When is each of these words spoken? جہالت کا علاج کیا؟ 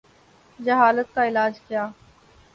جہالت 0.59 1.13
کا 1.15 1.27
علاج 1.27 1.59
کیا؟ 1.59 1.87